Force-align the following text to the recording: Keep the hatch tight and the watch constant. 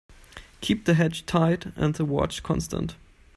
Keep 0.61 0.85
the 0.85 0.95
hatch 0.95 1.27
tight 1.27 1.67
and 1.75 1.93
the 1.93 2.05
watch 2.05 2.41
constant. 2.41 2.95